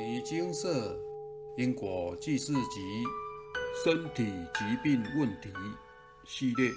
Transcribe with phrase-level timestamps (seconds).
[0.00, 0.98] 离精舍
[1.58, 3.04] 因果记事集
[3.84, 5.52] 身体疾病问题
[6.26, 6.70] 系列。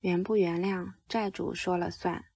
[0.00, 2.26] 原不原谅，债主说了算。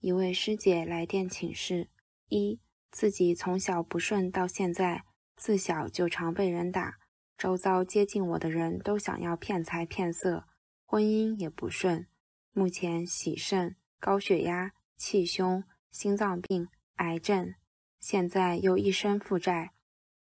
[0.00, 1.88] 一位师姐来电请示：
[2.28, 2.58] 一、
[2.90, 5.04] 自己从小不顺到现在，
[5.36, 6.98] 自小就常被人打，
[7.38, 10.46] 周遭接近我的人都想要骗财骗色，
[10.84, 12.08] 婚姻也不顺，
[12.52, 15.62] 目前喜肾、高血压、气胸、
[15.92, 17.54] 心脏病、癌症，
[18.08, 19.72] 现在又一身负债。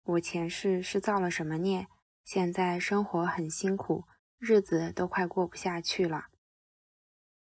[0.04, 1.88] 我前世是造了什么孽？
[2.24, 4.04] 现在生活很辛苦，
[4.38, 6.26] 日子都快过不下去了。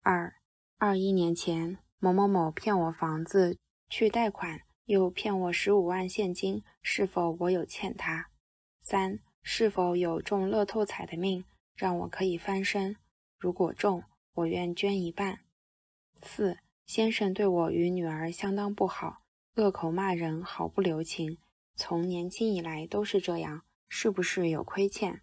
[0.03, 0.35] 二
[0.79, 3.57] 二一年前，某某某骗我房子
[3.89, 8.27] 去贷款，又骗我十五万现金，是否我有欠他？
[8.81, 11.45] 三是否有中乐透彩的命，
[11.77, 12.97] 让我可以翻身？
[13.39, 14.03] 如果中，
[14.35, 15.39] 我愿捐一半。
[16.21, 19.23] 四先生对我与女儿相当不好，
[19.57, 21.39] 恶口骂人，毫不留情，
[21.75, 25.23] 从年轻以来都是这样，是不是有亏欠？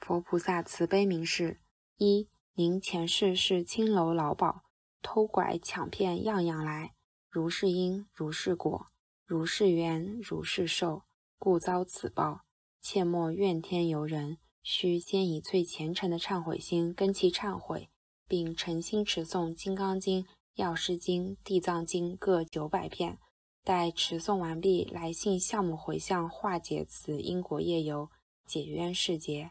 [0.00, 1.60] 佛菩萨慈悲明示：
[1.98, 4.62] 一您前世是青楼老鸨，
[5.02, 6.94] 偷拐抢骗样样来，
[7.30, 8.86] 如是因，如是果，
[9.24, 11.04] 如是缘，如是受，
[11.38, 12.40] 故遭此报。
[12.80, 17.88] 切莫怨天尤人，须先以最虔诚的忏悔心跟其忏悔，
[18.26, 23.16] 并诚心持诵《金刚经》《药师经》《地藏经》各九百遍。
[23.64, 28.10] 待持诵完毕，来信项目回向，化解此因果业由，
[28.46, 29.50] 解冤释结。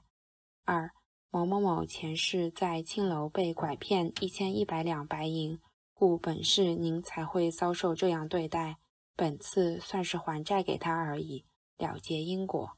[0.66, 0.92] 二
[1.30, 5.60] 某某某前世在青楼被拐骗一千一百两白银，
[5.94, 8.78] 故本世您才会遭受这样对待。
[9.16, 11.46] 本次算是还债给他而已，
[11.78, 12.78] 了结因果。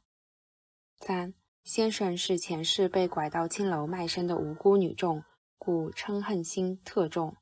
[0.99, 5.23] 三先生是前世被拐到青楼卖身的无辜女众，
[5.57, 7.35] 故嗔恨心特重。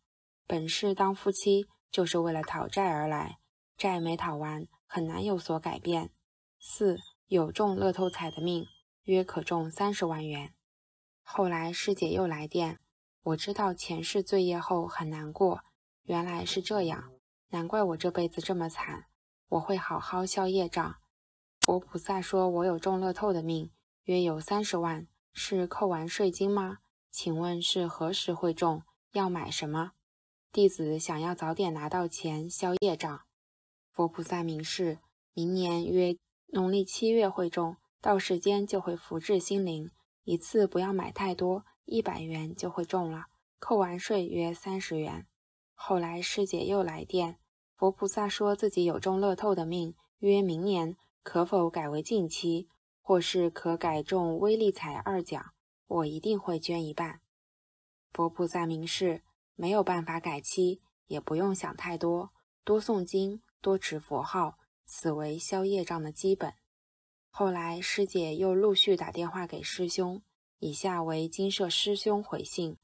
[0.45, 3.38] 本世当夫妻就是为了讨债而来，
[3.78, 6.09] 债没讨完，很难有所改变。
[6.59, 6.97] 四
[7.28, 8.66] 有中乐透彩的命，
[9.03, 10.56] 约可中三十万元。
[11.22, 12.80] 后来师姐又来电，
[13.21, 15.61] 我知道前世罪业后很难过，
[16.04, 17.11] 原来是这样，
[17.49, 19.05] 难怪我这辈子这么惨。
[19.49, 20.95] 我会好好消业障。
[21.59, 23.71] 佛菩萨说我有中乐透的命，
[24.05, 26.80] 约有三十万，是扣完税金吗？
[27.11, 28.82] 请问是何时会中？
[29.11, 29.92] 要买什么？
[30.52, 33.27] 弟子想要早点拿到钱消业障。
[33.97, 34.99] 佛菩萨明示，
[35.33, 36.15] 明年约
[36.53, 39.89] 农历七月会中，到时间就会福至心灵。
[40.23, 43.25] 一次不要买太多，一百元就会中了，
[43.58, 45.25] 扣完税约三十元。
[45.73, 47.39] 后来师姐又来电，
[47.75, 52.69] 佛菩萨说自己有中乐透的命，约明年可否改为近期，
[53.02, 55.43] 或是可改中威力彩二奖？
[55.87, 57.21] 我一定会捐一半。
[58.14, 59.23] 佛菩萨明示，
[59.55, 62.29] 没有办法改期，也不用想太多，
[62.64, 66.54] 多诵经，多持佛号，此为消业障的基本。
[67.30, 70.22] 后来师姐又陆续打电话给师兄，
[70.60, 72.78] 以下为金舍师兄回信：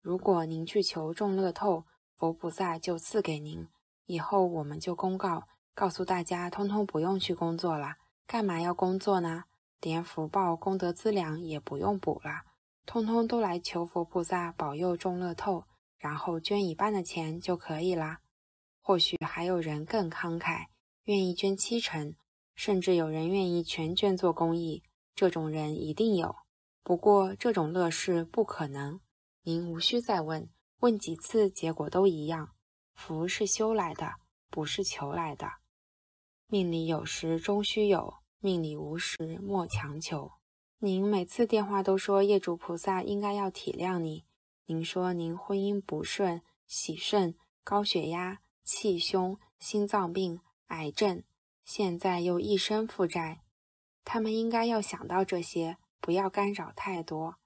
[0.00, 1.84] 如果您去求众乐透，
[2.16, 3.68] 佛菩萨就赐给您。
[4.06, 7.96] 以后我们就公告，告诉大家，通通不用去工作了。
[8.26, 9.44] 干嘛要工作呢？
[9.80, 12.44] 连福报功德资粮也不用补了，
[12.86, 15.64] 通通都来求佛菩萨保佑众乐透，
[15.98, 18.20] 然后捐一半的钱就可以啦。
[18.86, 20.66] 或许还有人更慷慨，
[21.06, 22.14] 愿意捐七成。
[22.54, 26.36] 甚至有人愿意全捐做公益，这种人一定有。
[26.84, 29.00] 不过这种乐事不可能，
[29.42, 30.48] 您无需再问，
[30.78, 32.50] 问几次结果都一样。
[32.94, 34.14] 福是修来的，
[34.50, 35.48] 不是求来的。
[36.46, 40.30] 命里有时终须有，命里无时莫强求。
[40.78, 44.26] 您每次电话都说业主菩萨应该要体谅你。
[44.66, 51.22] 您说您婚姻不顺，喜肾、高血压、气胸、心脏病、癌症。
[51.64, 53.42] 现在又一身负债，
[54.04, 57.36] 他们应该要想到这些，不要干扰太多。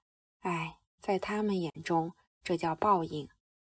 [0.41, 3.29] 哎，在他们眼中，这叫报应。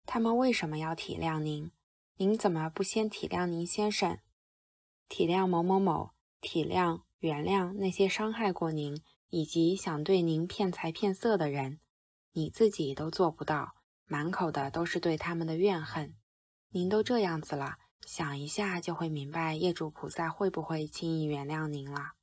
[0.07, 1.71] 他们为什么要体谅您？
[2.17, 4.19] 您怎么不先体谅您先生？
[5.09, 11.79] 体谅某某某，体谅、原谅那些伤害过您以及想对您骗财骗色的人，
[12.33, 13.75] 你自己都做不到，
[14.07, 16.15] 满口的都是对他们的怨恨。
[16.75, 17.77] 您都这样子了。
[18.05, 22.15] 想一下就会明白，业主菩萨会不会轻易原谅您了？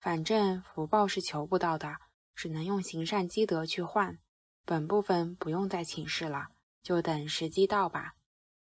[0.00, 1.98] 反正福报是求不到的，
[2.34, 4.18] 只能用行善积德去换。
[4.64, 6.48] 本部分不用再请示了，
[6.82, 8.14] 就等时机到吧。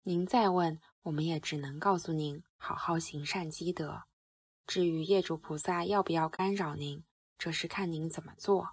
[0.04, 4.04] 您再问，我们也只能告诉您，好好行善积德。
[4.68, 7.06] 至于业主菩萨要不要干扰您，
[7.38, 8.72] 这是看您怎么做。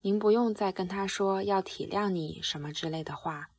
[0.00, 3.50] 您不用再跟他说要体谅你什么之类的话，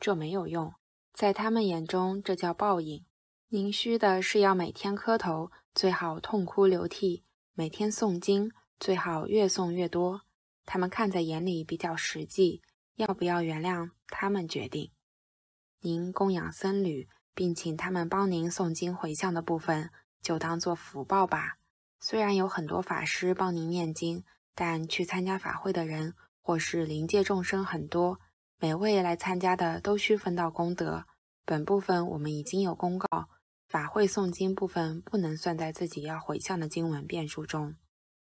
[0.00, 0.74] 这没有用。
[1.16, 3.02] 在他们眼中，这叫报应。
[3.48, 7.22] 您需的是要每天磕头，最好痛哭流涕；
[7.54, 10.20] 每天诵经，最好越诵越多。
[10.66, 12.60] 他们看在眼里比较实际，
[12.96, 14.92] 要不要原谅他们决定。
[15.80, 19.88] 您供养僧侣，并请他们帮您诵经回向的部分，
[20.20, 21.56] 就当做福报吧。
[21.98, 24.22] 虽然有很多法师帮您念经，
[24.54, 28.20] 但去参加法会的人或是灵界众生很多，
[28.58, 31.04] 每位来参加的都需分到功德。
[31.44, 33.28] 本部分我们已经有公告。
[33.68, 37.74] 法会诵经部分不能算在自己要回向的经文遍数中。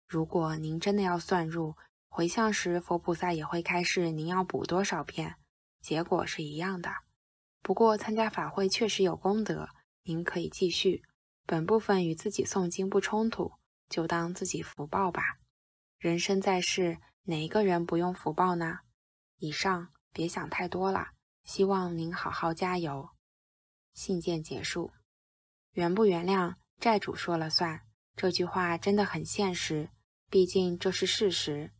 [0.07, 1.75] 如果您真的要算入
[2.07, 5.35] 回向时，佛菩萨也会开示您要补多少片，
[5.81, 6.91] 结果是一样的。
[7.63, 9.69] 不过参加法会确实有功德，
[10.03, 11.01] 您可以继续。
[11.47, 13.53] 本部分与自己诵经不冲突，
[13.89, 15.39] 就当自己福报吧。
[15.97, 18.81] 人生在世，哪一个人不用福报呢？
[19.39, 21.09] 以上别想太多了，
[21.43, 23.09] 希望您好好加油。
[23.93, 24.93] 信件结束。
[25.73, 27.81] 原不原谅，债主说了算。
[28.15, 29.89] 这句话真的很现实，
[30.29, 31.71] 毕竟这是事实。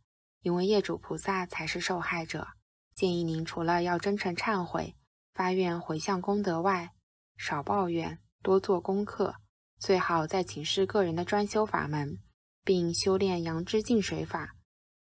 [0.42, 2.48] 因为业主菩萨才是受害者。
[2.94, 4.94] 建议您除了要真诚忏悔、
[5.32, 6.92] 发愿回向功德外，
[7.36, 9.36] 少抱怨，多做功课，
[9.78, 12.18] 最好再请示个人的专修法门，
[12.62, 14.54] 并修炼阳之净水法。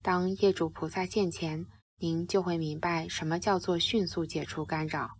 [0.01, 1.65] 当业主菩萨现前，
[2.03, 5.11] 您就会明白什么叫做迅速解除干扰。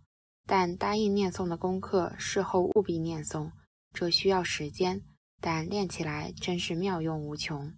[0.48, 3.52] 但答应念诵的功课，事后务必念诵。
[3.94, 5.00] 这需要时间，
[5.40, 7.72] 但练起来真是妙用无穷。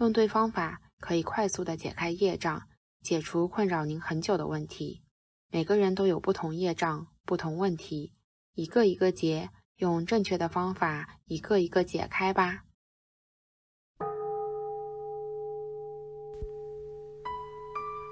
[0.00, 2.66] 用对方法，可以快速的解开业障，
[3.00, 5.04] 解除困扰您很久的问题。
[5.52, 8.12] 每个人都有不同业障、不同问题，
[8.54, 12.64] 一个一个结，用正确的方法，一个一个解开吧。